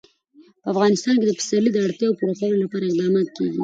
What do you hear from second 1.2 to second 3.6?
د پسرلی د اړتیاوو پوره کولو لپاره اقدامات کېږي.